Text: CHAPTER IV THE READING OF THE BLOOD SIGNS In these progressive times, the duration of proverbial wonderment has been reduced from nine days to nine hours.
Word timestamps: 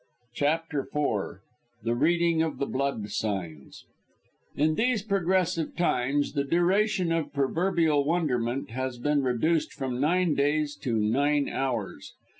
CHAPTER 0.33 0.79
IV 0.79 1.41
THE 1.83 1.93
READING 1.93 2.41
OF 2.41 2.57
THE 2.57 2.65
BLOOD 2.65 3.11
SIGNS 3.11 3.85
In 4.55 4.73
these 4.73 5.03
progressive 5.03 5.75
times, 5.75 6.33
the 6.33 6.43
duration 6.43 7.11
of 7.11 7.31
proverbial 7.31 8.03
wonderment 8.03 8.71
has 8.71 8.97
been 8.97 9.21
reduced 9.21 9.71
from 9.73 10.01
nine 10.01 10.33
days 10.33 10.75
to 10.77 10.97
nine 10.99 11.47
hours. 11.49 12.15